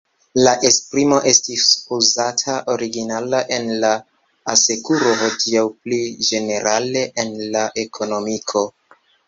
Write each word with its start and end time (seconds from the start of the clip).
La 0.45 0.51
esprimo 0.67 1.17
estis 1.31 1.65
uzata 1.97 2.55
originala 2.75 3.43
en 3.59 3.69
la 3.85 3.93
asekuro, 4.55 5.13
hodiaŭ 5.21 5.65
pli 5.85 6.03
ĝenerale 6.33 7.07
en 7.25 7.33
la 7.55 7.71
ekonomiko. 7.87 8.69